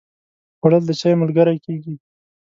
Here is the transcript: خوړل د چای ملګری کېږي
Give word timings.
خوړل 0.59 0.83
د 0.87 0.91
چای 0.99 1.13
ملګری 1.21 1.57
کېږي 1.65 1.95